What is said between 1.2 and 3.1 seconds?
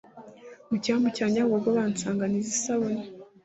nyabugogo bansanganiza isabune,